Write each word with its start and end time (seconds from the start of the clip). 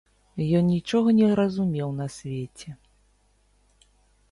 Ён 0.59 0.63
нічога 0.75 1.13
не 1.19 1.27
разумеў 1.41 1.93
на 1.99 2.07
свеце. 2.17 2.69